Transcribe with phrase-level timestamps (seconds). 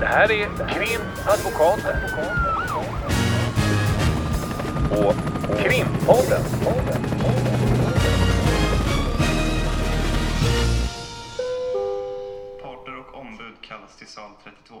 [0.00, 1.96] Det här är Krimadvokaten.
[4.90, 5.14] Och
[5.58, 6.42] Krimpodden.
[12.62, 14.74] Parter och ombud kallas till sal 32.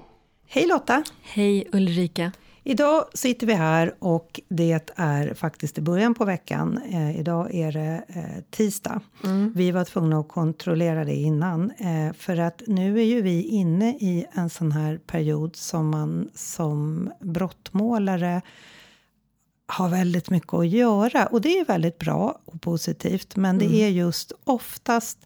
[0.48, 1.04] Hej Lotta!
[1.22, 2.32] Hej Ulrika.
[2.68, 6.80] Idag sitter vi här och det är faktiskt i början på veckan.
[6.90, 9.00] Eh, idag är det eh, tisdag.
[9.54, 11.70] Vi var tvungna att kontrollera det innan.
[11.70, 16.30] Eh, för att nu är ju vi inne i en sån här period som man
[16.34, 18.42] som brottmålare
[19.66, 21.26] har väldigt mycket att göra.
[21.26, 23.36] Och det är väldigt bra och positivt.
[23.36, 25.18] Men det är just oftast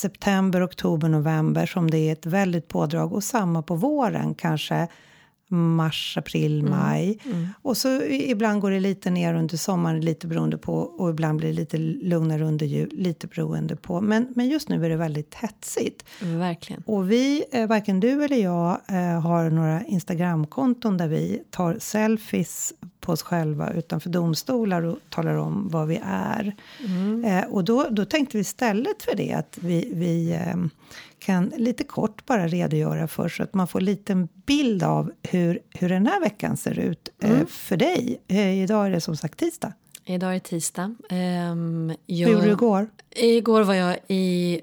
[0.00, 3.12] september, oktober, november som det är ett väldigt pådrag.
[3.12, 4.88] Och samma på våren kanske
[5.50, 7.18] mars, april, maj.
[7.62, 10.74] Och så ibland går det lite ner under sommaren, lite beroende på.
[10.74, 14.00] Och ibland blir det lite lugnare under jul, lite beroende på.
[14.00, 16.04] Men, men just nu är det väldigt hetsigt.
[16.20, 16.82] Verkligen.
[16.86, 22.72] Och vi, eh, varken du eller jag, eh, har några Instagramkonton där vi tar selfies
[23.00, 26.56] på oss själva utanför domstolar och talar om vad vi är.
[27.24, 30.56] Eh, och då, då tänkte vi istället för det att vi, vi eh,
[31.20, 35.58] kan lite kort bara redogöra för så att man får en liten bild av hur,
[35.70, 38.20] hur den här veckan ser ut eh, för dig.
[38.28, 39.72] Eh, idag är det som sagt tisdag.
[40.04, 40.94] Idag är det tisdag.
[41.10, 42.88] Ehm, jag, Hur gjorde du igår?
[43.10, 44.60] Igår var jag i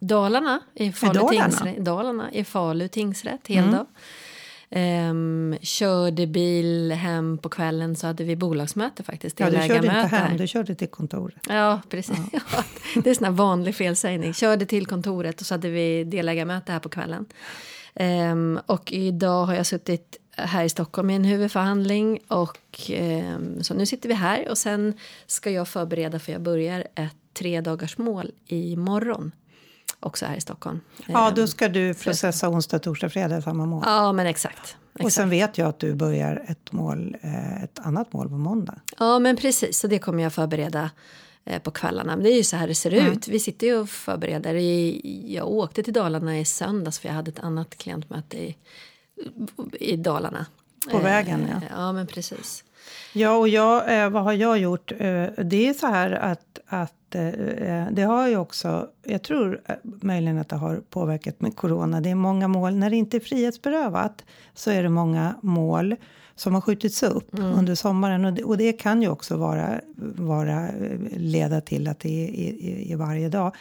[0.00, 1.48] Dalarna, i Falu, Dalarna?
[1.48, 3.86] Tingsrätt, Dalarna, i Falu tingsrätt, heldag.
[4.72, 9.40] Ehm, körde bil hem på kvällen så hade vi bolagsmöte faktiskt.
[9.40, 11.46] Ja, du körde inte hem, du körde till kontoret.
[11.48, 12.18] Ja, precis.
[12.32, 12.64] Ja.
[13.04, 14.34] det är sån här vanlig felsägning.
[14.34, 17.26] Körde till kontoret och så hade vi delägarmöte här på kvällen.
[17.94, 22.18] Ehm, och idag har jag suttit här i Stockholm i en huvudförhandling.
[22.28, 24.94] Och, ehm, så nu sitter vi här och sen
[25.26, 29.32] ska jag förbereda för jag börjar ett tre dagars mål imorgon.
[30.00, 30.80] Också här i Stockholm.
[31.06, 33.82] Ja, Ehm, då ska du processa onsdag, torsdag, fredag samma mål.
[33.86, 34.76] Ja, men exakt.
[34.92, 35.14] Och exakt.
[35.14, 38.80] sen vet jag att du börjar ett, mål, eh, ett annat mål på måndag.
[38.98, 39.78] Ja, men precis.
[39.78, 40.90] Så det kommer jag förbereda
[41.44, 42.16] eh, på kvällarna.
[42.16, 43.12] Men det är ju så här det ser Mm.
[43.12, 43.28] ut.
[43.28, 44.54] Vi sitter ju och förbereder.
[45.32, 48.56] Jag åkte till Dalarna i söndags för jag hade ett annat klientmöte i,
[49.80, 50.46] i Dalarna.
[50.90, 51.66] På vägen, ja.
[51.76, 52.64] Ja, men precis.
[53.12, 54.92] Ja, och jag, eh, vad har jag gjort?
[54.92, 54.98] Eh,
[55.44, 59.74] det är så här att, att Eh, eh, det har ju också, jag tror eh,
[59.82, 62.00] möjligen att det har påverkat med corona.
[62.00, 65.96] Det är många mål, när det inte är frihetsberövat så är det många mål
[66.40, 68.24] som har skjutits upp under sommaren.
[68.24, 69.80] Och det, och det kan ju också vara,
[70.16, 73.54] vara, eh, leda till att det är i varje dag.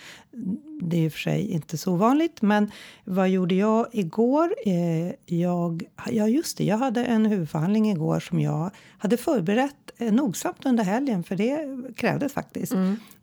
[0.81, 2.71] Det är ju för sig inte så ovanligt, men
[3.03, 4.55] vad gjorde jag igår?
[4.65, 10.13] Eh, jag, ja, just det, jag hade en huvudförhandling igår som jag hade förberett eh,
[10.13, 12.73] nogsamt under helgen, för det krävdes faktiskt.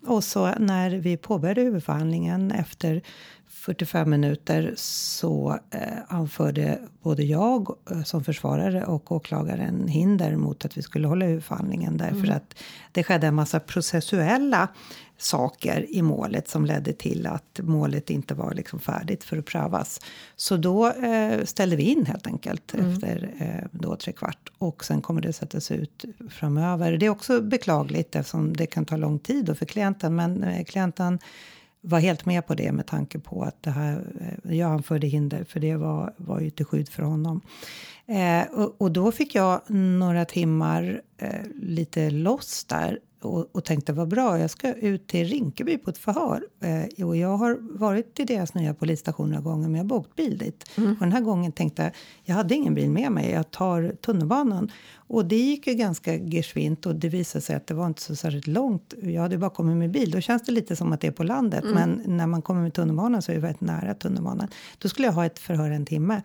[0.06, 3.02] Och så när vi påbörjade huvudförhandlingen efter
[3.66, 10.78] 45 minuter så eh, anförde både jag eh, som försvarare och åklagaren hinder mot att
[10.78, 12.54] vi skulle hålla huvudförhandlingen därför att
[12.92, 14.68] det skedde en massa processuella
[15.18, 20.00] saker i målet som ledde till att målet inte var liksom färdigt för att prövas.
[20.36, 25.00] Så då eh, ställde vi in helt enkelt efter eh, då tre kvart och sen
[25.00, 26.96] kommer det sättas ut framöver.
[26.96, 30.64] Det är också beklagligt eftersom det kan ta lång tid då för klienten, men eh,
[30.64, 31.18] klienten
[31.80, 35.44] var helt med på det med tanke på att det här, eh, jag anförde hinder
[35.44, 37.40] för det var, var ju till skydd för honom.
[38.06, 43.92] Eh, och, och då fick jag några timmar eh, lite loss där och, och tänkte
[43.92, 46.42] vad bra, jag ska ut till Rinkeby på ett förhör.
[46.60, 50.16] Eh, och jag har varit till deras nya polisstation några gånger men jag har åkt
[50.16, 50.70] bil dit.
[50.76, 51.92] Och den här gången tänkte jag,
[52.24, 54.70] jag hade ingen bil med mig, jag tar tunnelbanan.
[54.94, 58.16] Och det gick ju ganska geschwint och det visade sig att det var inte så
[58.16, 58.94] särskilt långt.
[59.02, 61.24] Jag hade bara kommit med bil, då känns det lite som att det är på
[61.24, 61.64] landet.
[61.74, 64.48] Men när man kommer med tunnelbanan så är det väldigt nära tunnelbanan.
[64.78, 66.22] Då skulle jag ha ett förhör en timme.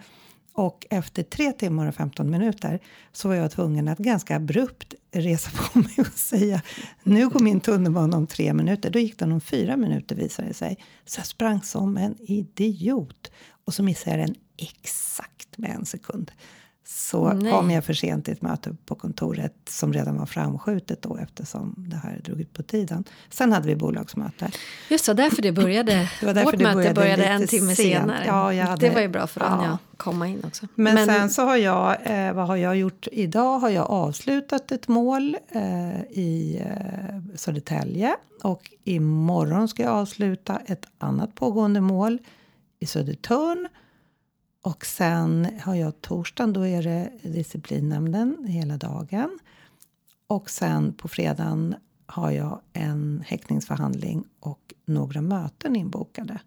[0.54, 2.80] Och efter tre timmar och 15 minuter
[3.12, 6.62] så var jag tvungen att ganska abrupt resa på mig och säga
[7.04, 8.90] nu går min tunnelbana om tre minuter.
[8.90, 10.78] Då gick den om fyra minuter visade det sig.
[11.06, 13.32] Så jag sprang som en idiot.
[13.66, 16.32] Och så missade jag den exakt med en sekund.
[16.86, 17.52] Så Nej.
[17.52, 21.76] kom jag för sent till ett möte på kontoret som redan var framskjutet då eftersom
[21.78, 23.04] det här drog ut på tiden.
[23.30, 24.52] Sen hade vi bolagsmöte.
[24.90, 25.92] Just så, därför det började.
[26.20, 27.90] Det var därför Vårt det möte började började lite en timme sent.
[27.94, 28.24] senare.
[28.28, 29.70] Ja, jag hade- Det var ju bra för hann Ja.
[29.70, 30.68] jag komma in också.
[30.76, 33.60] Men, sen så har jag, eh, vad har jag gjort idag?
[33.60, 40.86] Har jag avslutat ett mål eh, i eh, Södertälje och imorgon ska jag avsluta ett
[40.98, 42.18] annat pågående mål
[42.80, 43.68] i Södertörn.
[44.62, 49.40] Och sen har jag torsdagen, då är det disciplinnämnden hela dagen.
[50.28, 51.76] Och sen på fredagen
[52.06, 56.40] har jag en häktningsförhandling och några möten inbokade.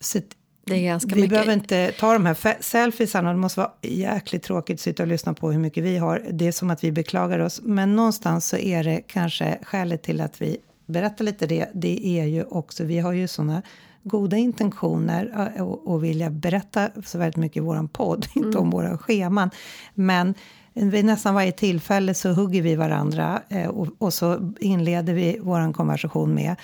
[0.00, 0.24] Så att
[0.64, 1.30] Det är ganska vi mycket.
[1.30, 3.30] behöver inte ta de här selfiesarna.
[3.32, 6.26] Det måste vara jäkligt tråkigt att sitta och lyssna på hur mycket vi har.
[6.32, 7.60] Det är som att vi beklagar oss.
[7.64, 10.56] Men någonstans så är det kanske skälet till att vi
[10.86, 11.70] berättar lite det.
[11.74, 13.62] Det är ju också, vi har ju såna
[14.08, 18.98] goda intentioner och, och vilja berätta så väldigt mycket i våran podd, inte om våra
[18.98, 19.50] scheman.
[19.94, 20.34] Men
[20.74, 25.72] vid nästan varje tillfälle så hugger vi varandra eh, och, och så inleder vi vår
[25.72, 26.56] konversation med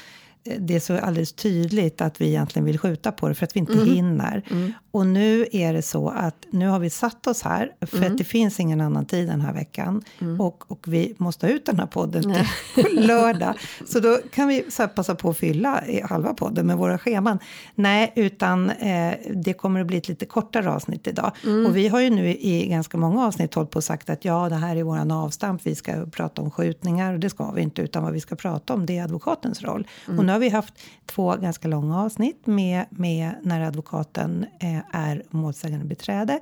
[0.58, 3.61] det är så alldeles tydligt att vi egentligen vill skjuta på det för att vi
[3.61, 4.43] inte hinner.
[4.91, 8.25] Och nu är det så att nu har vi satt oss här för att det
[8.25, 10.02] finns ingen annan tid den här veckan.
[10.38, 12.35] Och, och vi måste ha ut den här podden
[12.75, 13.55] till lördag.
[13.87, 17.38] Så då kan vi så passa på att fylla i halva podden med våra scheman.
[17.75, 21.32] Nej, utan eh, det kommer att bli ett lite kortare avsnitt idag.
[21.67, 24.49] Och vi har ju nu i ganska många avsnitt hållit på och sagt att ja,
[24.49, 25.61] det här är våran avstamp.
[25.64, 28.75] Vi ska prata om skjutningar och det ska vi inte, utan vad vi ska prata
[28.75, 29.87] om det är advokatens roll.
[30.06, 30.75] Och nu har vi haft
[31.06, 36.40] två ganska långa avsnitt med, med när advokaten eh, är målsägande beträde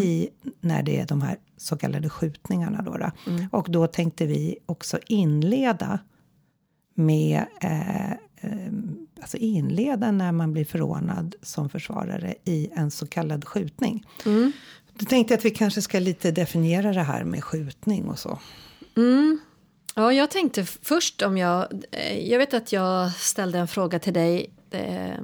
[0.00, 0.28] i
[0.60, 2.82] när det är de här så kallade skjutningarna.
[2.82, 3.10] Då, då.
[3.52, 5.98] Och då tänkte vi också inleda
[6.94, 8.72] med eh, eh,
[9.20, 14.06] alltså inleda när man blir förordnad som försvarare i en så kallad skjutning.
[14.94, 18.38] Då tänkte jag att vi kanske ska lite definiera det här med skjutning och så.
[19.94, 21.66] Ja, jag tänkte först om jag...
[21.90, 25.14] Eh, jag vet att jag ställde en fråga till dig eh,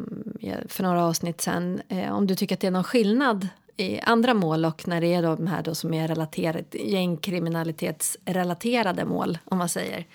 [0.69, 1.83] för några avsnitt sen.
[1.89, 5.15] Eh, om du tycker att det är någon skillnad i andra mål och när det
[5.15, 10.07] är de här då som är relaterat, gängkriminalitetsrelaterade mål, om man säger.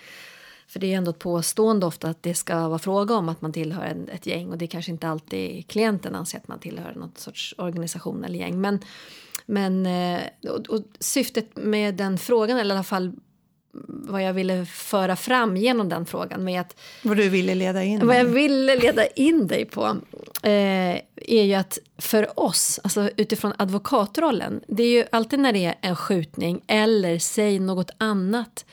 [0.66, 3.52] För det är ändå ett påstående ofta att det ska vara fråga om att man
[3.52, 7.18] tillhör en, ett gäng och det kanske inte alltid klienten anser att man tillhör något
[7.18, 8.60] sorts organisation eller gäng.
[8.60, 8.80] Men,
[9.46, 9.86] men
[10.48, 13.12] och, och syftet med den frågan, eller i alla fall
[13.86, 18.06] vad jag ville föra fram genom den frågan med att Vad du ville leda in
[18.06, 19.96] vad jag ville leda in dig på
[20.42, 25.64] eh, är ju att för oss, alltså utifrån advokatrollen, det är ju alltid när det
[25.64, 28.64] är en skjutning eller säg något annat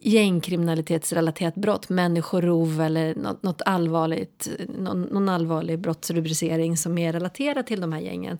[0.00, 4.48] gängkriminalitetsrelaterat brott, människorov eller något, något allvarligt,
[4.78, 8.38] någon, någon allvarlig brottsrubricering som är relaterad till de här gängen.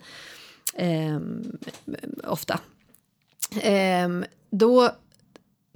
[0.75, 1.19] Eh,
[2.25, 2.61] ofta.
[3.63, 4.09] Eh,
[4.51, 4.91] då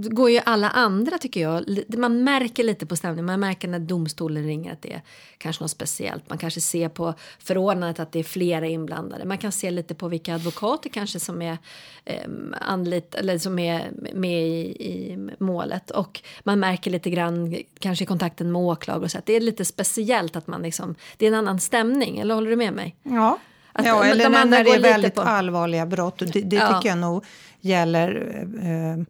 [0.00, 1.64] går ju alla andra tycker jag,
[1.98, 5.02] man märker lite på stämningen, man märker när domstolen ringer att det är
[5.38, 9.52] kanske något speciellt, man kanske ser på förordnandet att det är flera inblandade, man kan
[9.52, 11.58] se lite på vilka advokater kanske som är
[12.04, 12.16] eh,
[12.60, 14.60] anlit, eller som är med i,
[14.92, 19.26] i målet och man märker lite grann kanske i kontakten med åklagare och så att
[19.26, 22.56] det är lite speciellt att man liksom, det är en annan stämning, eller håller du
[22.56, 22.96] med mig?
[23.02, 23.38] Ja,
[23.72, 26.18] Att ja eller de när, när det är väldigt på- allvarliga brott.
[26.18, 26.74] Det det Ja.
[26.76, 27.24] tycker jag nog
[27.60, 28.32] gäller...
[28.62, 29.04] Eh,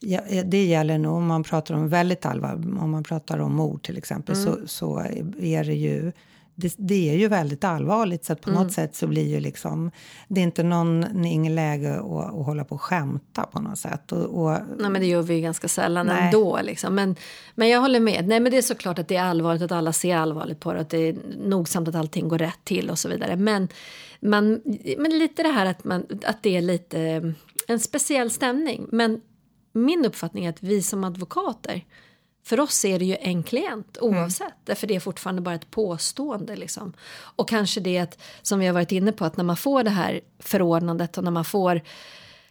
[0.00, 3.82] ja, det gäller nog om man pratar om väldigt allvar, om man pratar om mord
[3.82, 4.44] till exempel, Mm.
[4.46, 4.98] så, så
[5.40, 6.12] är det ju...
[6.58, 8.62] Det, det är ju väldigt allvarligt, så på Mm.
[8.62, 9.90] något sätt så blir ju liksom...
[10.28, 12.04] Det är inte någon, ingen läge att,
[12.34, 14.12] att hålla på och skämta på något sätt.
[14.12, 16.24] Och, och, Nej men det gör vi ju ganska sällan Nej.
[16.24, 16.60] ändå.
[16.62, 16.94] Liksom.
[16.94, 17.16] Men,
[17.54, 18.28] men jag håller med.
[18.28, 20.80] Nej men det är såklart att det är allvarligt att alla ser allvarligt på det.
[20.80, 23.36] Att det är nogsamt att allting går rätt till och så vidare.
[23.36, 23.68] Men,
[24.20, 24.60] man,
[24.98, 27.22] men lite det här att, man, att det är lite eh,
[27.68, 28.86] en speciell stämning.
[28.92, 29.20] Men
[29.78, 31.84] min uppfattning är att vi som advokater
[32.44, 34.54] för oss är det ju en klient oavsett.
[34.64, 36.56] Därför det är fortfarande bara ett påstående.
[36.56, 36.92] Liksom.
[37.18, 39.90] Och kanske det att, som vi har varit inne på, att när man får det
[39.90, 41.82] här förordnandet och när man får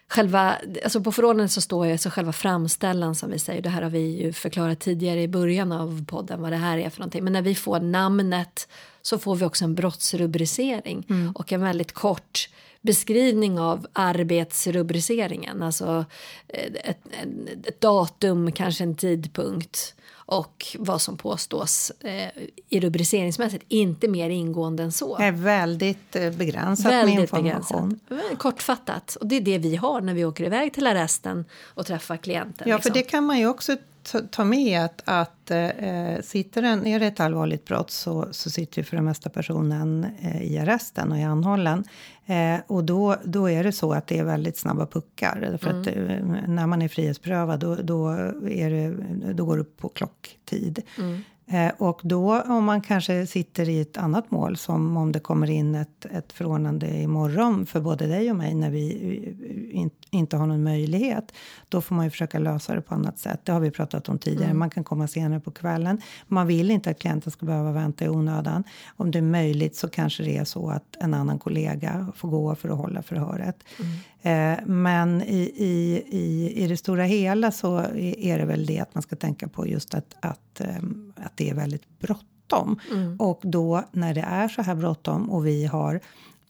[0.08, 3.82] Själva, alltså på förordnandet så står ju så själva framställan som vi säger, det här
[3.82, 7.24] har vi ju förklarat tidigare i början av podden vad det här är för någonting.
[7.24, 8.68] Men när vi får namnet
[9.02, 12.50] så får vi också en brottsrubricering och en väldigt kort
[12.86, 15.64] beskrivning av arbetsrubriceringen.
[15.64, 16.06] Alltså
[16.48, 17.00] eh, ett,
[17.66, 19.96] ett, datum, kanske en tidpunkt
[20.28, 22.30] och vad som påstås eh,
[22.70, 23.66] i rubriceringsmässigt.
[23.68, 25.18] Inte mer ingående än så.
[25.18, 28.00] är väldigt eh, begränsat med Väldigt information.
[28.10, 28.40] begränsat.
[28.40, 29.16] Kortfattat.
[29.16, 32.70] Och det är det vi har när vi åker iväg till arresten och träffar klienten.
[32.70, 32.94] Ja, för liksom.
[32.94, 33.78] det kan man ju också
[34.12, 38.50] ta, ta med att, att eh, sitter en, är det ett allvarligt brott så, så
[38.50, 41.84] sitter ju för det mesta personen eh, i arresten och är anhållen.
[42.26, 45.58] Eh, och då, då är det så att det är väldigt snabba puckar.
[45.62, 45.94] För att eh,
[46.48, 48.10] när man är frihetsberövad då, då,
[48.50, 48.94] är det,
[49.34, 50.82] då går det på klocktid.
[50.98, 51.20] Eh,
[51.78, 55.76] och då om man kanske sitter i ett annat mål som om det kommer in
[55.76, 58.88] ett, ett förordnande imorgon för både dig och mig när vi
[59.72, 61.34] eh, in, inte har någon möjlighet.
[61.70, 63.40] Då får man ju försöka lösa det på annat sätt.
[63.44, 64.54] Det har vi pratat om tidigare.
[64.54, 66.02] Man kan komma senare på kvällen.
[66.28, 68.64] Man vill inte att klienten ska behöva vänta i onödan.
[68.98, 72.56] Om det är möjligt så kanske det är så att en annan kollega får gå
[72.56, 73.64] för att hålla förhöret.
[74.26, 77.78] Eh, men i, i, i, i det stora hela så
[78.18, 81.50] är det väl det att man ska tänka på just att, att, ehm, att det
[81.50, 82.80] är väldigt bråttom bråttom.
[83.20, 86.00] Och då när det är så här bråttom och vi har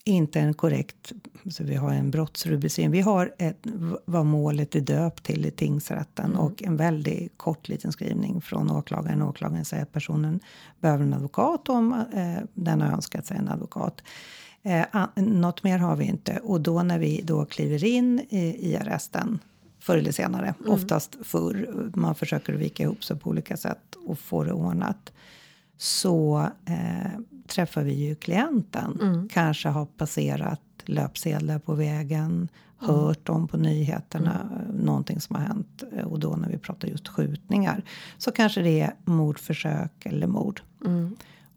[0.08, 1.12] inte en korrekt,
[1.50, 2.92] så vi har en brottsrubricering.
[2.92, 3.68] Vi har ett,
[4.06, 6.40] vad målet är döpt till i tingsrätten Mm.
[6.40, 9.22] och en väldigt kort liten skrivning från åklagaren.
[9.22, 10.40] Åklagaren säger att personen
[10.80, 14.02] behöver en advokat om eh, den har önskat sig en advokat.
[14.64, 18.78] Eh, något mer har vi inte och då när vi då kliver in i, i
[18.78, 19.40] arresten
[19.86, 24.44] förr eller senare, oftast förr, man försöker vika ihop sig på olika sätt och få
[24.44, 25.14] det ordnat.
[25.78, 27.12] Så eh,
[27.48, 28.98] träffar vi ju klienten.
[29.32, 35.84] Kanske har passerat löpsedlar på vägen, hört om på nyheterna, någonting som har hänt.
[35.92, 37.84] Eh, Och då när vi pratar just skjutningar.
[38.18, 40.62] Så kanske det är mordförsök eller mord.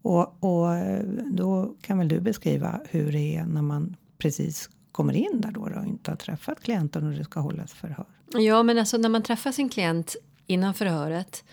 [0.01, 5.13] Och, och eh, då kan väl du beskriva hur det är när man precis kommer
[5.13, 8.05] in där då, då och inte har träffat klienten och det ska hållas förhör.
[8.33, 10.15] Ja, men alltså när man träffar sin klient
[10.45, 11.43] innan förhöret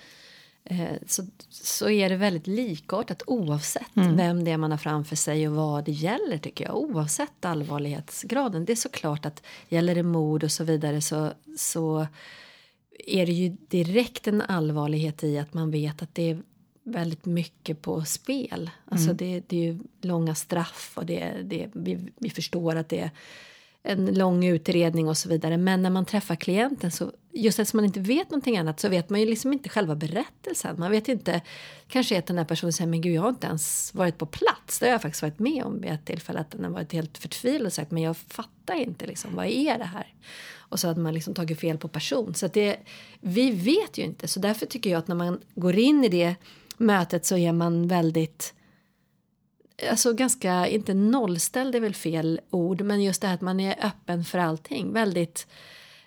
[0.65, 5.49] eh, så, så är det väldigt likartat oavsett vem det är man har framför sig
[5.49, 6.77] och vad det gäller tycker jag.
[6.77, 8.65] Oavsett allvarlighetsgraden.
[8.65, 12.07] Det är såklart att gäller det mord och så vidare så, så
[13.07, 16.43] är det ju direkt en allvarlighet i att man vet att det är
[16.87, 18.71] väldigt mycket på spel.
[18.85, 23.01] Alltså det, det är ju långa straff och det, det, vi, vi förstår att det
[23.01, 23.11] är
[23.83, 25.57] en lång utredning och så vidare.
[25.57, 29.11] Men när man träffar klienten så just eftersom man inte vet någonting annat så vet
[29.11, 30.77] man ju liksom inte själva berättelsen.
[30.79, 31.41] Man vet inte,
[31.89, 34.79] kanske att den här personen säger men gud jag har inte ens varit på plats.
[34.79, 37.19] Det har jag faktiskt varit med om vid ett tillfälle att den har varit helt
[37.19, 40.15] förtvivlad och sagt men jag fattar inte liksom vad är det här?
[40.69, 42.35] Och så hade man liksom tagit fel på person.
[42.35, 42.77] Så att det,
[43.21, 46.35] vi vet ju inte så därför tycker jag att när man går in i det
[46.77, 48.55] mötet så är man väldigt
[49.91, 53.87] alltså ganska, inte nollställd är väl fel ord, men just det här att man är
[53.87, 54.93] öppen för allting.
[54.93, 55.47] Väldigt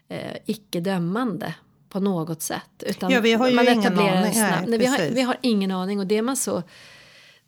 [0.08, 1.54] eh, icke-dömande
[1.90, 2.84] på något sätt.
[2.86, 4.34] Utan Ja, vi har ju man ingen aning.
[4.34, 6.64] snabb- Nej, vi, har, vi har ingen aning och det är man så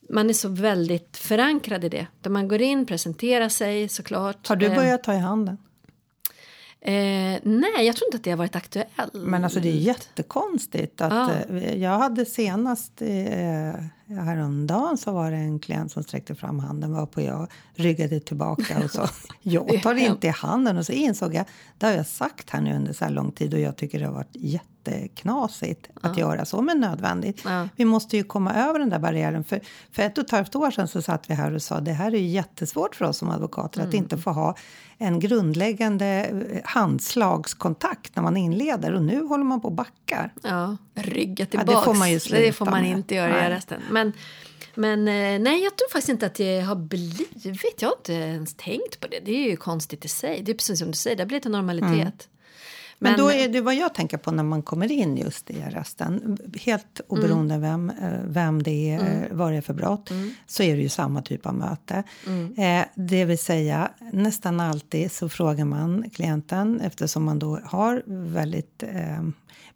[0.09, 2.07] man är så väldigt förankrad i det.
[2.21, 4.47] Där man går in, presenterar sig såklart.
[4.47, 5.57] Har du Eh, börjat ta i handen?
[6.83, 9.13] Eh, nej, jag tror inte att det har varit aktuellt.
[9.13, 11.01] Men alltså det är jättekonstigt.
[11.01, 11.11] Att,
[11.49, 11.55] Ja.
[11.57, 16.93] eh, Jag hade senast eh, häromdagen så var det en klient som sträckte fram handen
[16.93, 19.09] varpå jag ryggade tillbaka och sa
[19.41, 20.77] jag tar inte i handen.
[20.77, 21.45] Och så insåg jag,
[21.77, 24.05] det har jag sagt här nu under så här lång tid och jag tycker det
[24.05, 24.35] har varit
[24.85, 27.41] jätteknasigt att göra så, men nödvändigt.
[27.45, 27.67] Ja.
[27.75, 29.43] Vi måste ju komma över den där barriären.
[29.43, 29.59] För,
[29.91, 32.15] för ett och ett halvt år sedan så satt vi här och sa det här
[32.15, 34.55] är jättesvårt för oss som advokater att inte få ha
[34.97, 40.33] en grundläggande eh, handslagskontakt när man inleder och nu håller man på och backar.
[40.43, 41.85] Ja, rygga det tillbaks.
[41.85, 42.91] får man ju det sluta får man med.
[42.91, 43.45] inte göra i Nej.
[43.45, 43.81] arresten.
[43.91, 44.13] Men,
[44.75, 47.29] men eh, nej, jag tror faktiskt inte att det har blivit.
[47.79, 49.19] Jag har inte ens tänkt på det.
[49.25, 50.41] Det är ju konstigt i sig.
[50.43, 52.27] Det är precis som du säger, det har blivit en normalitet.
[53.03, 56.37] Men, då är det vad jag tänker på när man kommer in just i arresten.
[56.61, 59.37] Helt oberoende vem, eh, vem det är, mm.
[59.37, 60.09] vad det är för brott,
[60.47, 62.03] så är det ju samma typ av möte.
[62.57, 68.83] Eh, det vill säga, nästan alltid så frågar man klienten eftersom man då har väldigt
[68.83, 69.21] eh,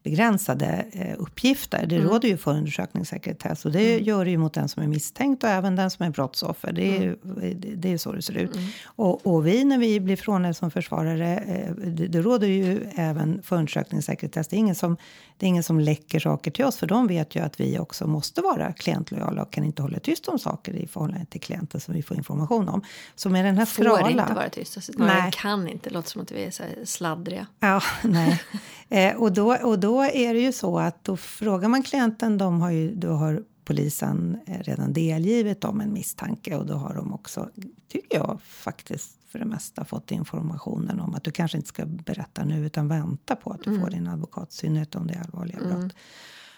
[0.06, 1.86] begränsade eh, uppgifter.
[1.88, 5.50] Det råder ju förundersökningssekretess och det gör det ju mot den som är misstänkt och
[5.50, 6.72] även den som är brottsoffer.
[6.72, 7.18] Det är, ju-
[7.56, 8.52] det, det är så det ser ut.
[8.86, 13.42] Och, och vi när vi blir frånade som försvarare, eh, det, det råder ju även
[13.44, 14.48] förundersökningssekretess.
[14.48, 14.98] Det är, ingen som,
[15.38, 18.08] det är ingen som läcker saker till oss för de vet ju att vi också
[18.08, 21.94] måste vara klientlojala och kan inte hålla tyst om saker i förhållande till klienter som
[21.94, 22.82] vi får information om.
[23.16, 24.10] Så med den här Får skrala...
[24.10, 24.78] inte vara tyst.
[24.78, 25.32] Alltså, Nej.
[25.34, 25.90] kan inte.
[25.90, 27.48] Det låter som att vi är så här sladdriga.
[27.60, 28.42] Ja, nej.
[28.90, 32.62] Eh, och, då, och då är det ju så att då frågar man klienten, de
[32.62, 37.14] har ju, då har polisen eh, redan delgivit dem en misstanke och då har de
[37.14, 37.50] också,
[37.88, 42.46] tycker jag faktiskt för det mesta fått informationen om att du kanske inte ska berätta
[42.46, 45.60] nu utan vänta på att du får din advokat, i synnerhet om det är allvarliga
[45.60, 45.94] brott.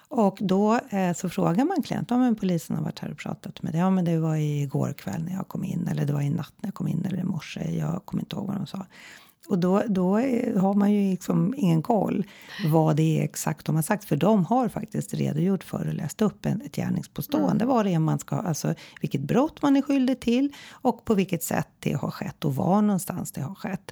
[0.10, 3.62] Och då eh, så frågar man klienten, ja men polisen har varit här och pratat
[3.64, 3.82] med dig.
[3.82, 6.54] Ja men det var igår kväll när jag kom in eller det var i natt
[6.58, 7.78] när jag kom in eller i morse.
[7.78, 8.86] Jag kommer inte ihåg vad de sa.
[9.50, 10.12] Och då, då
[10.60, 12.26] har man ju liksom ingen koll
[12.66, 14.06] vad det är exakt de har sagt.
[14.06, 17.66] För de har faktiskt redogjort för och läst upp en, ett gärningspåstående.
[17.66, 21.44] Vad det är man ska, alltså vilket brott man är skyldig till och på vilket
[21.44, 23.92] sätt det har skett och var någonstans det har skett.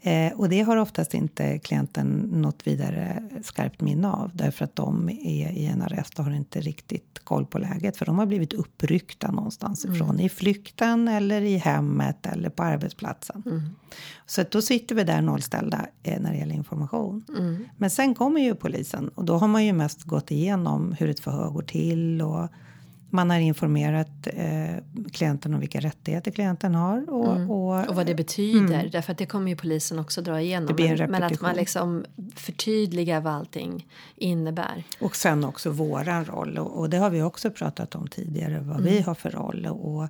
[0.00, 4.30] Eh, och det har oftast inte klienten något vidare skarpt minne av.
[4.34, 7.96] Därför att de är i en arrest och har inte riktigt koll på läget.
[7.96, 10.20] För de har blivit uppryckta någonstans ifrån.
[10.20, 13.42] I flykten eller i hemmet eller på arbetsplatsen.
[14.26, 17.24] Så att då sitter vi där nollställda eh, när det gäller information.
[17.76, 21.20] Men sen kommer ju polisen och då har man ju mest gått igenom hur ett
[21.20, 22.48] förhör går till och
[23.10, 24.76] Man har informerat eh,
[25.12, 27.10] klienten om vilka rättigheter klienten har.
[27.10, 27.50] Och, Mm.
[27.50, 30.66] och, Och vad det betyder, därför att det kommer ju polisen också dra igenom.
[30.66, 33.86] Det blir en men, men att man liksom förtydligar vad allting
[34.16, 34.84] innebär.
[35.00, 36.58] Och sen också våran roll.
[36.58, 39.66] Och, och det har vi också pratat om tidigare, vad vi har för roll.
[39.66, 40.08] Och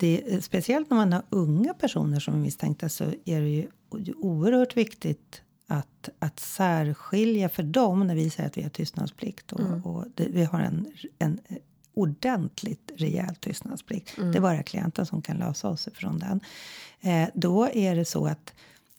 [0.00, 3.68] det, speciellt när man har unga personer som är misstänkta så är det ju
[4.16, 9.52] oerhört viktigt att, att särskilja för dem när vi säger att vi har tystnadsplikt.
[9.52, 10.86] Och, och det, vi har en,
[11.18, 11.38] en
[11.94, 14.16] ordentligt rejäl tystnadsplikt.
[14.16, 16.40] Det är bara klienten som kan lösa oss från den.
[17.00, 18.54] Eh, då är det så att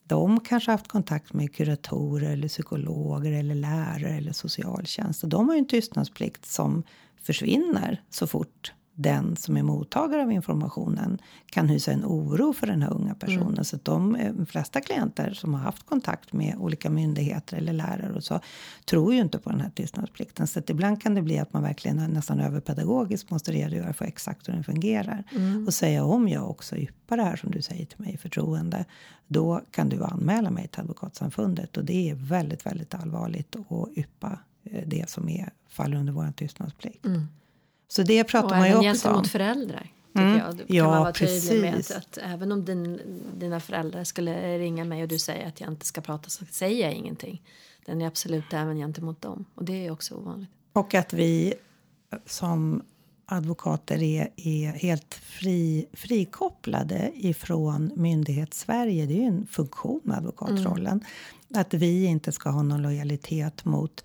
[0.06, 5.22] de kanske haft kontakt med kuratorer eller psykologer eller lärare eller socialtjänst.
[5.22, 6.82] Och de har ju en tystnadsplikt som
[7.22, 12.82] försvinner så fort den som är mottagare av informationen kan hysa en oro för den
[12.82, 13.64] här unga personen.
[13.64, 17.72] Så att de, eh, de flesta klienter som har haft kontakt med olika myndigheter eller
[17.72, 18.40] lärare och så
[18.84, 20.46] tror ju inte på den här tystnadsplikten.
[20.46, 24.48] Så att ibland kan det bli att man verkligen nästan överpedagogiskt måste redogöra för exakt
[24.48, 25.24] hur den fungerar.
[25.66, 28.84] Och säga om jag också yppar det här som du säger till mig i förtroende.
[29.26, 34.38] Då kan du anmäla mig till Advokatsamfundet och det är väldigt, väldigt allvarligt att yppa
[34.64, 37.06] eh, det som är faller under vår tystnadsplikt.
[37.92, 38.94] Så det pratar Och man ju också om.
[38.94, 39.90] gentemot föräldrar.
[40.12, 40.38] Tycker Mm.
[40.38, 40.56] jag.
[40.56, 41.96] Då kan Ja, man vara tydlig med att, precis.
[41.96, 43.00] att även om din,
[43.38, 46.82] dina föräldrar skulle ringa mig och du säger att jag inte ska prata så säger
[46.86, 47.42] jag ingenting.
[47.86, 49.44] Den är absolut även gentemot dem.
[49.54, 50.50] Och det är också ovanligt.
[50.72, 51.54] Och att vi
[52.26, 52.82] som
[53.26, 59.06] advokater är, är helt fri, frikopplade ifrån myndighetssverige.
[59.06, 61.04] Det är ju en funktion med advokatrollen.
[61.54, 64.04] Att vi inte ska ha någon lojalitet mot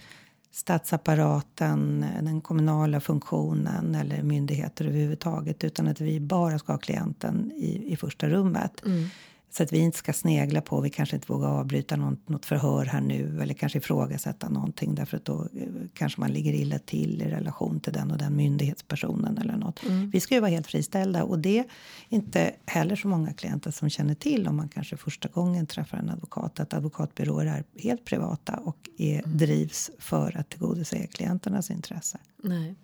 [0.57, 7.93] statsapparaten, den kommunala funktionen eller myndigheter överhuvudtaget utan att vi bara ska ha klienten i,
[7.93, 8.85] i första rummet.
[8.85, 9.09] Mm.
[9.49, 12.85] Så att vi inte ska snegla på, vi kanske inte vågar avbryta något, något förhör
[12.85, 17.21] här nu eller kanske ifrågasätta någonting därför att då eh, kanske man ligger illa till
[17.21, 19.79] i relation till den och den myndighetspersonen eller något.
[20.13, 21.65] Vi ska ju vara helt friställda och det är
[22.09, 26.09] inte heller så många klienter som känner till om man kanske första gången träffar en
[26.09, 32.17] advokat att advokatbyråer är helt privata och är, drivs för att tillgodose klienternas intresse.
[32.43, 32.75] Nej.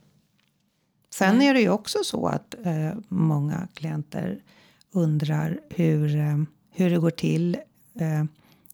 [1.14, 4.40] Sen är det ju också så att eh, många klienter
[4.94, 6.38] undrar hur, eh,
[6.72, 7.58] hur det går till
[7.96, 8.24] eh,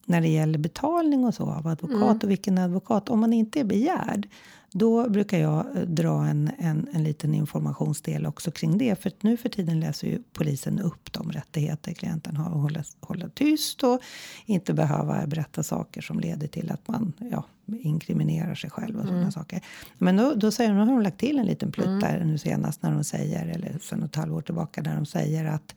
[0.05, 3.09] när det gäller betalning och så av advokat och vilken advokat.
[3.09, 4.27] Om man inte är begärd,
[4.71, 9.01] då brukar jag eh, dra en, en, en liten informationsdel också kring det.
[9.01, 12.83] För att nu för tiden läser ju polisen upp de rättigheter klienten har att hålla,
[12.99, 13.99] hålla tyst och
[14.45, 19.31] inte behöva berätta saker som leder till att man ja, inkriminerar sig själv och sådana
[19.31, 19.61] saker.
[19.97, 22.83] Men då, då säger de, har de lagt till en liten plutt där nu senast
[22.83, 25.75] när de säger, eller sen ett halvår tillbaka när de säger att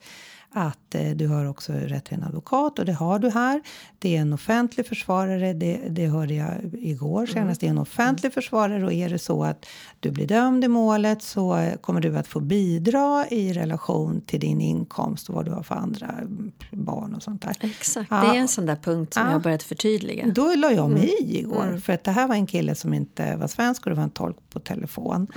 [0.53, 3.61] att eh, du har också rätt till en advokat och det har du här.
[3.99, 7.61] Det är en offentlig försvarare, det, det hörde jag igår senast.
[7.61, 9.65] Det är en offentlig försvarare och är det så att
[9.99, 14.39] du blir dömd i målet så eh, kommer du att få bidra i relation till
[14.39, 17.55] din inkomst och vad du har för andra mm, barn och sånt där.
[17.59, 18.21] Exakt, Ja.
[18.21, 19.27] det är en sån där punkt som Ja.
[19.27, 20.27] jag har börjat förtydliga.
[20.35, 21.79] Då la jag mig i igår.
[21.83, 24.09] För att det här var en kille som inte var svensk och det var en
[24.09, 25.27] tolk på telefon.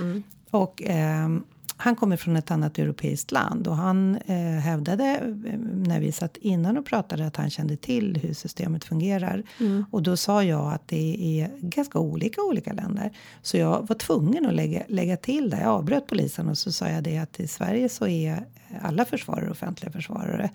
[0.51, 1.43] Och ehm,
[1.77, 6.37] han kommer från ett annat europeiskt land och han eh, hävdade eh, när vi satt
[6.37, 9.43] innan och pratade att han kände till hur systemet fungerar.
[9.91, 13.11] Och då sa jag att det är ganska olika olika länder.
[13.41, 15.59] Så jag var tvungen att lägga, lägga till det.
[15.61, 18.45] Jag avbröt polisen och så sa jag det att i Sverige så är
[18.81, 20.49] alla försvarare offentliga försvarare.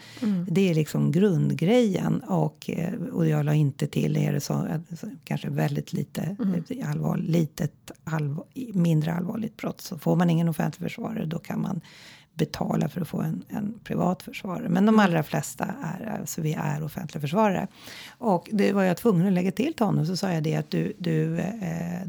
[0.49, 4.67] Det är liksom grundgrejen och, eh, och jag la inte till, är det så,
[5.25, 6.37] kanske väldigt lite
[6.69, 8.45] eh, allvar, litet allvar,
[8.75, 11.81] mindre allvarligt brott så får man ingen offentlig försvarare då kan man
[12.35, 14.69] betala för att få en, en privat försvarare.
[14.69, 17.69] Men de allra flesta är, alltså vi är offentliga försvarare.
[18.19, 20.71] Och det var jag tvungen att lägga till till honom så sa jag det att
[20.71, 22.07] du, du eh,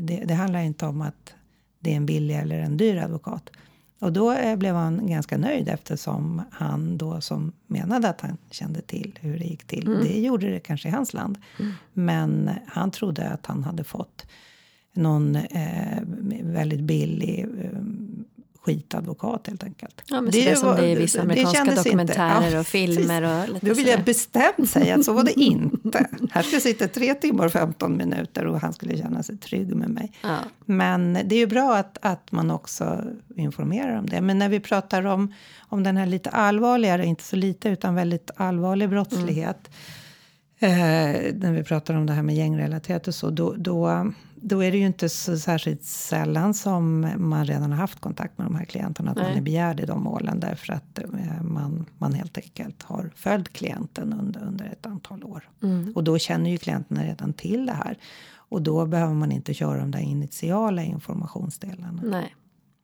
[0.00, 1.34] det, det handlar inte om att
[1.80, 3.50] det är en billig eller en dyr advokat.
[3.98, 8.80] Och då eh, blev han ganska nöjd eftersom han då som menade att han kände
[8.80, 9.84] till hur det gick till.
[10.02, 11.38] Det gjorde det kanske i hans land.
[11.92, 14.26] Men han trodde att han hade fått
[14.92, 15.98] någon eh,
[16.42, 17.80] väldigt billig eh,
[18.68, 20.02] skitadvokat helt enkelt.
[20.06, 23.22] Ja, men det är som det är i vissa amerikanska inte- dokumentärer Ja, och filmer
[23.22, 26.06] och lite Då vill jag bestämt säga att så var det inte.
[26.30, 29.74] Här ska jag sitta tre timmar och 15 minuter och han skulle känna sig trygg
[29.74, 30.12] med mig.
[30.22, 30.36] Ja.
[30.64, 33.04] Men det är ju bra att, att man också
[33.36, 34.20] informerar om det.
[34.20, 38.30] Men när vi pratar om, om den här lite allvarligare, inte så lite utan väldigt
[38.36, 39.70] allvarlig brottslighet.
[40.60, 44.72] Eh, när vi pratar om det här med gängrelaterat och så, då, då, då är
[44.72, 48.64] det ju inte så särskilt sällan som man redan har haft kontakt med de här
[48.64, 49.10] klienterna.
[49.10, 49.38] Att man Nej.
[49.38, 54.12] är begärd i de målen därför att eh, man, man helt enkelt har följt klienten
[54.12, 55.48] under, under ett antal år.
[55.94, 57.98] Och då känner ju klienterna redan till det här.
[58.50, 62.02] Och då behöver man inte köra de där initiala informationsdelarna.
[62.04, 62.34] Nej.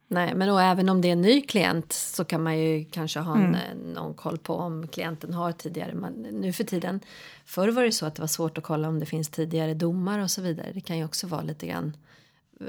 [0.09, 3.21] Nej, men och även om det är en ny klient så kan man ju kanske
[3.21, 3.57] ha en,
[3.95, 5.95] någon koll på om klienten har tidigare.
[5.95, 7.01] Man, nu för tiden,
[7.45, 10.19] förr var det så att det var svårt att kolla om det finns tidigare domar
[10.19, 10.71] och så vidare.
[10.75, 11.97] Det kan ju också vara lite grann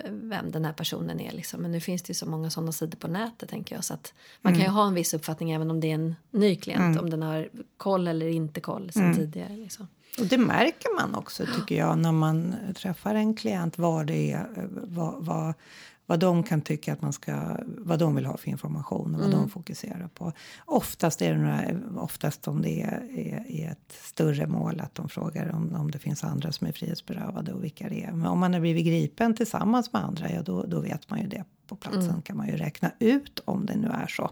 [0.09, 1.31] vem den här personen är.
[1.31, 1.61] Liksom.
[1.61, 3.83] Men nu finns det ju så många sådana sidor på nätet tänker jag.
[3.83, 6.55] Så att man kan ju ha en viss uppfattning även om det är en ny
[6.55, 6.99] klient.
[6.99, 9.57] Om den har koll eller inte koll sen tidigare.
[9.57, 9.87] Liksom.
[10.19, 14.39] Och det märker man också, tycker jag, när man träffar en klient vad det är,
[14.57, 15.53] eh, vad, vad,
[16.05, 19.31] vad de kan tycka att man ska, vad de vill ha för information och vad
[19.31, 20.31] de fokuserar på.
[20.65, 21.61] Oftast är det några,
[22.01, 25.99] oftast om det är, är, är ett större mål att de frågar om, om det
[25.99, 28.11] finns andra som är frihetsberövade och vilka det är.
[28.11, 31.27] Men om man har blivit gripen tillsammans med andra, ja då, då vet man ju
[31.27, 34.31] det på platsen kan man ju räkna ut om det nu är så.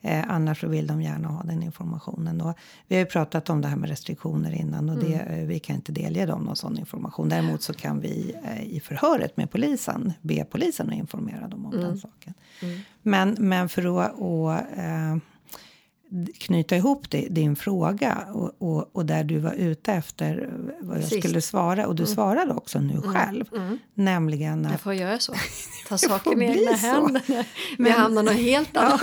[0.00, 2.40] Eh, annars så vill de gärna ha den informationen.
[2.40, 5.58] Och vi har ju pratat om det här med restriktioner innan och det, eh, vi
[5.58, 7.28] kan inte delge dem någon sån information.
[7.28, 11.98] Däremot så kan vi eh, i förhöret med polisen be polisen informera dem om den
[11.98, 12.34] saken.
[13.02, 15.16] Men, men för att, att eh,
[16.38, 21.04] knyta ihop det, din fråga och, och, och där du var ute efter vad jag
[21.04, 21.22] Sist.
[21.24, 23.44] skulle svara och du svarade också nu själv.
[23.94, 25.34] Nämligen Jag att får göra så.
[25.88, 27.22] Ta saken i bli egna händer.
[27.28, 27.44] Vi
[27.78, 29.02] Men- hamnar något helt annat.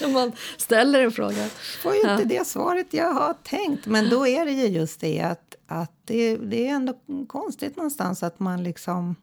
[0.00, 1.48] När man ställer en fråga.
[1.82, 3.86] får ju inte det svaret jag har tänkt.
[3.86, 6.94] Men då är det ju just det att, att det, det är ändå
[7.26, 9.16] konstigt någonstans att man liksom...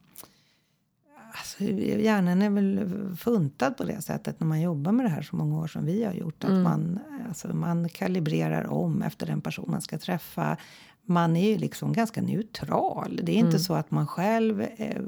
[1.38, 5.36] Alltså, hjärnan är väl funtad på det sättet när man jobbar med det här så
[5.36, 6.44] många år som vi har gjort.
[6.44, 10.58] Att man, alltså, man kalibrerar om efter den person man ska träffa.
[11.06, 13.20] Man är ju liksom ganska neutral.
[13.24, 15.02] Det är inte så att man själv eh,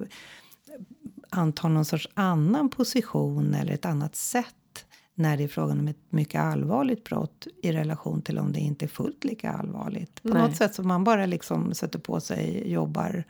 [1.29, 4.85] antar någon sorts annan position eller ett annat sätt
[5.15, 8.85] när det är frågan om ett mycket allvarligt brott i relation till om det inte
[8.85, 10.23] är fullt lika allvarligt.
[10.23, 10.41] På Nej.
[10.41, 13.23] något sätt som man bara liksom sätter på sig, jobbar,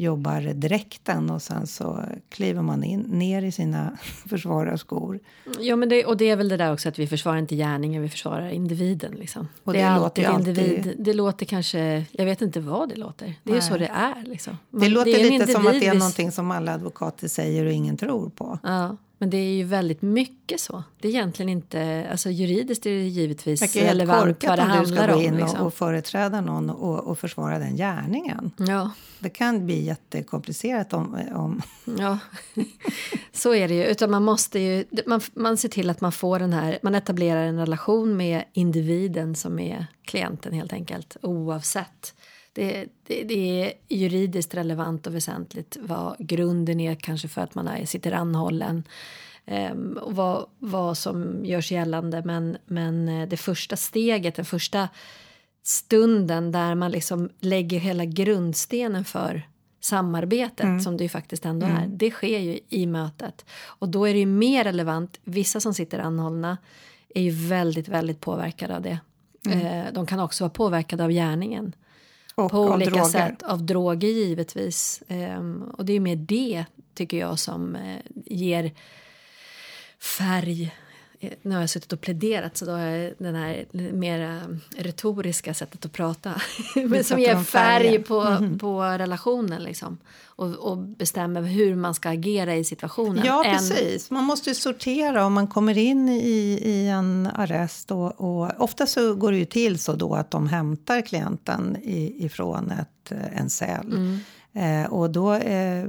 [0.00, 5.20] jobbar dräkten och sen så kliver man in, ner i sina försvararskor.
[5.60, 8.02] Ja, men det, och det är väl det där också att vi försvarar inte gärningen,
[8.02, 9.14] vi försvarar individen.
[9.14, 9.48] Liksom.
[9.64, 10.94] Och det, det låter alltid individ.
[10.98, 13.34] Det låter kanske, jag vet inte vad det låter.
[13.42, 14.22] Det är ju så det är.
[14.26, 14.58] Liksom.
[14.70, 17.64] Det Man- låter är en lite som att det är någonting som alla advokater säger
[17.64, 18.58] och ingen tror på.
[18.62, 20.82] Ja, men det är ju väldigt mycket så.
[21.00, 24.58] Det är egentligen inte, alltså juridiskt är det givetvis Det är helt relevant korkat vad
[24.58, 25.24] det om du ska handlar gå om.
[25.24, 25.60] in Liksom.
[25.60, 28.50] och, och företräda någon och, och försvara den gärningen.
[28.56, 31.62] Ja, Det kan bli jättekomplicerat om, om
[31.98, 32.18] ja,
[33.32, 33.84] så är det ju.
[33.84, 37.44] Utan man måste ju, man, man ser till att man får den här, man etablerar
[37.44, 42.14] en relation med individen som är klienten helt enkelt, oavsett.
[42.58, 47.68] Det, det, det är juridiskt relevant och väsentligt vad grunden är kanske för att man
[47.68, 48.84] är, sitter anhållen
[49.46, 52.22] ehm, och vad, vad som görs gällande.
[52.24, 54.88] Men, men eh, det första steget, den första
[55.62, 59.48] stunden där man liksom lägger hela grundstenen för
[59.80, 61.86] samarbetet som det ju faktiskt ändå är.
[61.86, 63.44] Det sker ju i mötet.
[63.64, 65.20] Och då är det ju mer relevant.
[65.24, 66.58] Vissa som sitter anhållna
[67.14, 68.98] är ju väldigt, väldigt påverkade av det.
[69.50, 71.72] Eh, de kan också vara påverkade av gärningen
[72.38, 73.04] och på olika droger.
[73.04, 73.42] sätt.
[73.42, 75.02] Av droger givetvis.
[75.08, 78.72] Ehm, och det är mer det tycker jag som eh, ger
[80.18, 80.74] färg.
[81.42, 84.40] Nu har jag suttit och pläderat så då har jag den här mera
[84.76, 86.42] retoriska sättet att prata.
[86.74, 89.98] Men som ger färg på, på relationen liksom.
[90.26, 93.24] Och, och bestämmer hur man ska agera i situationen.
[93.26, 94.10] Ja, Än- precis.
[94.10, 97.90] Man måste ju sortera om man kommer in i, i en arrest.
[97.90, 102.24] Och, och ofta så går det ju till så då att de hämtar klienten i,
[102.24, 104.18] ifrån ett, en cell.
[104.58, 105.84] Eh, och då eh,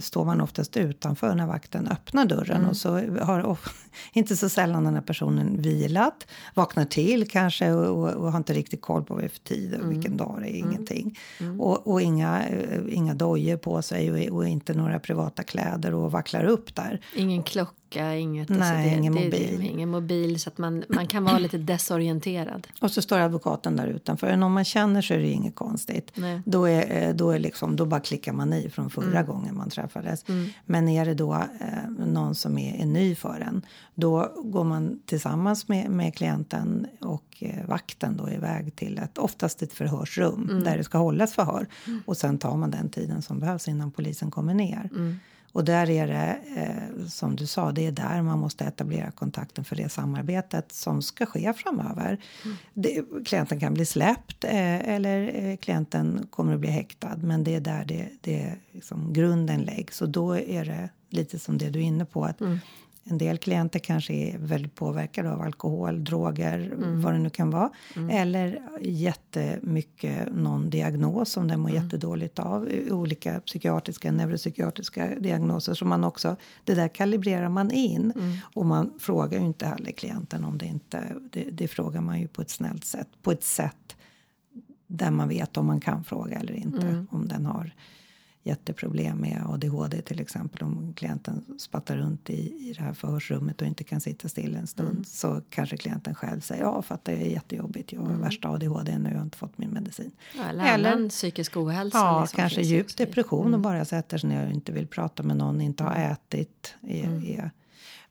[0.00, 2.66] står man oftast utanför när vakten öppnar dörren.
[2.66, 3.74] Och så har of-
[4.12, 8.52] inte så sällan den här personen vilat, vaknar till kanske och, och, och har inte
[8.52, 11.18] riktigt koll på vad det är för tid och vilken dag det är, ingenting.
[11.58, 16.12] Och, och inga, eh, inga dojor på sig och, och inte några privata kläder och
[16.12, 17.00] vacklar upp där.
[17.16, 18.48] Ingen klocka, inget.
[18.48, 19.56] Nej, det, ingen det, mobil.
[19.58, 22.66] Det, ingen mobil så att man, man kan vara lite desorienterad.
[22.80, 24.26] Och så står advokaten där utanför.
[24.26, 26.12] Men om man känner så är det inget konstigt.
[26.14, 26.40] Nej.
[26.44, 29.70] Då, är, eh, då, är liksom, då bara klickar man i från förra gången man
[29.70, 30.24] träffades.
[30.64, 33.62] Men är det då eh, någon som är, är ny för en
[33.98, 39.62] då går man tillsammans med, med klienten och eh, vakten då iväg till ett, oftast
[39.62, 41.66] ett förhörsrum där det ska hållas förhör.
[42.04, 44.90] Och sen tar man den tiden som behövs innan polisen kommer ner.
[45.56, 49.64] Och där är det, eh, som du sa, det är där man måste etablera kontakten
[49.64, 52.18] för det samarbetet som ska ske framöver.
[52.74, 57.16] Det, klienten kan bli släppt eh, eller eh, klienten kommer att bli häktad.
[57.16, 60.02] Men det är där det, det liksom, grunden läggs.
[60.02, 62.24] Och då är det lite som det du är inne på.
[62.24, 62.40] att
[63.08, 67.70] En del klienter kanske är väldigt påverkade av alkohol, droger, vad det nu kan vara.
[68.10, 72.68] Eller jättemycket någon diagnos som de mår jättedåligt av.
[72.90, 78.12] Olika psykiatriska, neuropsykiatriska diagnoser som man också, det där kalibrerar man in.
[78.54, 82.28] Och man frågar ju inte heller klienten om det inte, det, det frågar man ju
[82.28, 83.08] på ett snällt sätt.
[83.22, 83.96] På ett sätt
[84.86, 87.06] där man vet om man kan fråga eller inte.
[87.10, 87.72] Om den har
[88.46, 90.62] jätteproblem med ADHD till exempel.
[90.62, 94.66] Om klienten spattar runt i, i det här förhörsrummet och inte kan sitta still en
[94.66, 95.04] stund Mm.
[95.04, 97.92] så kanske klienten själv säger ja, fattar jag är jättejobbigt.
[97.92, 98.20] Jag har Mm.
[98.20, 100.10] värsta ADHD nu, jag har inte fått min medicin.
[100.36, 101.98] Ja, eller, Eller- psykisk ohälsa.
[101.98, 103.54] Ja, liksom, kanske djup depression Mm.
[103.54, 106.74] och bara sätter sig ner och inte vill prata med någon, inte har ätit.
[106.82, 107.50] Är, är.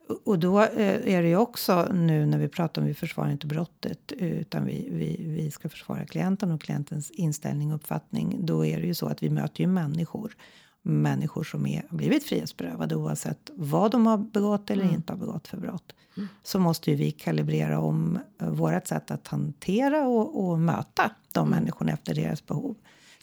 [0.08, 3.48] Och då eh, är det ju också nu när vi pratar om vi försvarar inte
[3.48, 8.46] brottet utan vi, vi, vi ska försvara klienten och klientens inställning och uppfattning.
[8.46, 10.36] Då är det ju så att vi möter ju människor.
[10.82, 15.58] Människor som är, blivit frihetsberövade oavsett vad de har begått eller inte har begått för
[15.58, 15.96] brott.
[16.44, 21.50] Så måste ju vi kalibrera om eh, vårt sätt att hantera och, och möta de
[21.50, 22.76] människorna efter deras behov.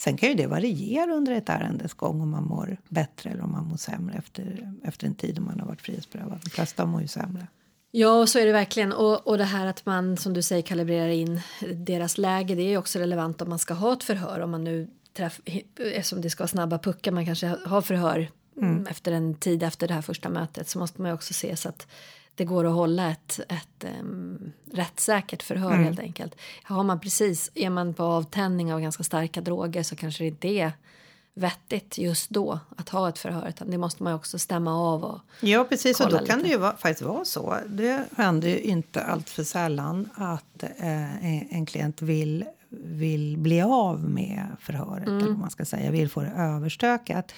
[0.05, 3.53] Sen kan ju det variera under ett ärendes gång om man mår bättre eller om
[3.53, 6.41] man mår sämre efter, efter en tid om man har varit frihetsberövad.
[6.45, 7.47] De flesta mår ju sämre.
[7.91, 8.93] Ja, så är det verkligen.
[8.93, 11.41] Och, och det här att man, som du säger, kalibrerar in
[11.75, 14.41] deras läge, det är också relevant om man ska ha ett förhör.
[14.41, 15.41] Om man nu träff,
[15.77, 18.87] eftersom det ska vara snabba puckar, man kanske har förhör mm.
[18.87, 21.69] efter en tid efter det här första mötet, så måste man ju också se så
[21.69, 21.87] att
[22.35, 26.35] det går att hålla ett, ett um, rättssäkert förhör helt enkelt.
[26.63, 30.49] Har man precis, är man på avtändning av ganska starka droger så kanske det inte
[30.49, 30.73] är
[31.35, 33.49] vettigt just då att ha ett förhör.
[33.49, 36.01] Utan det måste man också stämma av och Ja, precis.
[36.01, 36.49] Och då kolla kan lite.
[36.49, 37.57] det ju vara, faktiskt vara så.
[37.67, 42.45] Det händer ju inte allt för sällan att eh, en- en klient vill,
[42.85, 45.09] vill bli av med förhöret.
[45.09, 45.91] Eller vad man ska säga.
[45.91, 47.33] Vill få det överstökat.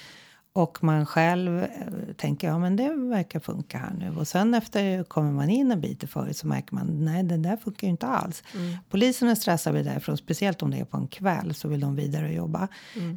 [0.57, 1.69] Och man själv eh,
[2.17, 4.17] tänker ja men det verkar funka här nu.
[4.19, 7.37] Och sen efter kommer man in en bit i förhöret så märker man nej det
[7.37, 8.43] där funkar ju inte alls.
[8.91, 12.33] Polisen är stressade därifrån, speciellt om det är på en kväll så vill de vidare
[12.33, 12.69] jobba.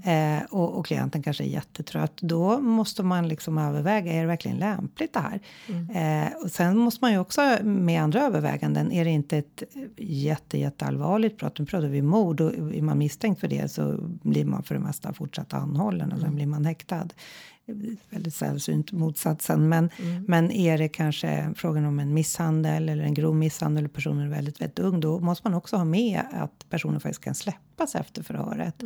[0.05, 2.17] Eh, och, och klienten kanske är jättetrött.
[2.21, 5.39] Då måste man liksom överväga, är det verkligen lämpligt det här?
[6.25, 9.63] Eh, och sen måste man ju också med andra överväganden, är det inte ett
[9.97, 14.45] jätte, jätteallvarligt brott, nu pratar vi mord och är man misstänkt för det så blir
[14.45, 17.07] man för det mesta fortsatt anhållen och sen blir man häktad.
[18.09, 19.69] Väldigt sällsynt motsatsen.
[19.69, 19.89] Men,
[20.27, 24.29] men är det kanske frågan om en misshandel eller en grov misshandel och personen är
[24.29, 28.23] väldigt, väldigt ung, då måste man också ha med att personen faktiskt kan släppas efter
[28.23, 28.83] förhöret.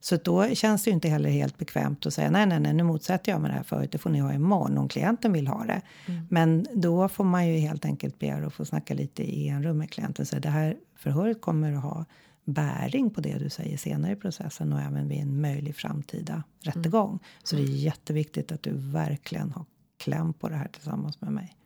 [0.00, 2.82] Så då känns det ju inte heller helt bekvämt att säga nej, nej, nej, nu
[2.82, 5.64] motsätter jag mig det här förut, det får ni ha imorgon om klienten vill ha
[5.64, 5.82] det.
[6.30, 9.78] Men då får man ju helt enkelt begära att få snacka lite i en rum
[9.78, 12.04] med klienten och säga det här förhöret kommer att ha
[12.46, 17.18] bäring på det du säger senare i processen och även vid en möjlig framtida rättegång.
[17.42, 19.64] Så det är jätteviktigt att du verkligen har
[19.96, 21.56] kläm på det här tillsammans med mig.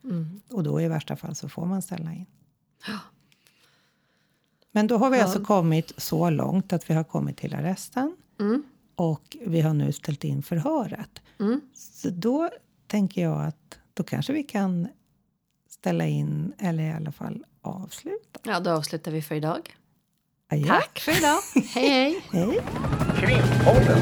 [0.50, 2.26] Och då i värsta fall så får man ställa in.
[4.72, 8.16] Men då har vi alltså kommit så långt att vi har kommit till arresten.
[8.94, 11.22] Och vi har nu ställt in förhöret.
[11.74, 12.50] Så då
[12.86, 14.88] tänker jag att då kanske vi kan
[15.68, 18.40] ställa in, eller i alla fall avsluta.
[18.42, 19.76] Ja, då avslutar vi för idag.
[20.52, 20.66] Adjö.
[20.66, 21.38] Tack för idag.
[21.74, 22.22] hej, hej.
[22.32, 22.60] Hej.
[23.20, 24.00] Krimpodden.